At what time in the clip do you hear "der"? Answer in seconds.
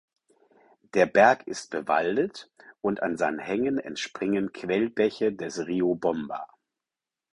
0.95-1.05